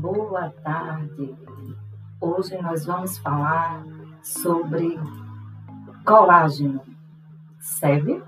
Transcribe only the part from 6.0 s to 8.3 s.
colágeno. Serve?